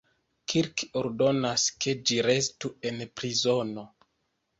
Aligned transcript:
Kirk 0.51 0.83
ordonas 1.01 1.65
ke 1.85 1.93
ĝi 2.11 2.17
restu 2.29 2.73
en 2.91 3.05
prizono. 3.21 3.85